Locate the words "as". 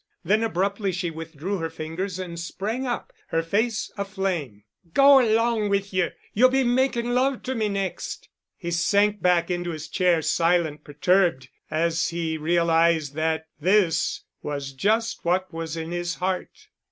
11.69-12.09